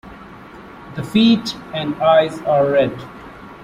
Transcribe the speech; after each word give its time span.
The 0.95 1.03
feet 1.03 1.55
and 1.75 1.93
eyes 2.01 2.39
are 2.47 2.71
red. 2.71 3.07